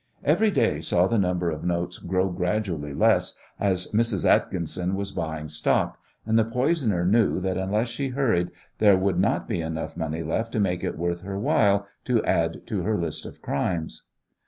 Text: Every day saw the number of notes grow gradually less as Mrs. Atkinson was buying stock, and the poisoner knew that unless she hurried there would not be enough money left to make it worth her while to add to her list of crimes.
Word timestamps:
Every 0.23 0.49
day 0.49 0.81
saw 0.81 1.05
the 1.05 1.19
number 1.19 1.51
of 1.51 1.63
notes 1.63 1.99
grow 1.99 2.29
gradually 2.29 2.91
less 2.91 3.35
as 3.59 3.91
Mrs. 3.91 4.25
Atkinson 4.25 4.95
was 4.95 5.11
buying 5.11 5.47
stock, 5.47 5.99
and 6.25 6.39
the 6.39 6.43
poisoner 6.43 7.05
knew 7.05 7.39
that 7.41 7.55
unless 7.55 7.89
she 7.89 8.07
hurried 8.07 8.49
there 8.79 8.97
would 8.97 9.19
not 9.19 9.47
be 9.47 9.61
enough 9.61 9.95
money 9.95 10.23
left 10.23 10.53
to 10.53 10.59
make 10.59 10.83
it 10.83 10.97
worth 10.97 11.21
her 11.21 11.37
while 11.37 11.85
to 12.05 12.25
add 12.25 12.65
to 12.65 12.81
her 12.81 12.97
list 12.97 13.27
of 13.27 13.43
crimes. 13.43 14.05